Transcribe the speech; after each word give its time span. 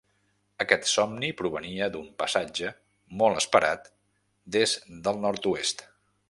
Aquest 0.63 0.85
somni 0.91 1.27
provenia 1.41 1.89
d'un 1.95 2.07
passatge, 2.23 2.71
molt 3.21 3.43
esperat, 3.43 3.93
des 4.57 4.75
del 5.09 5.23
nord-oest. 5.29 5.87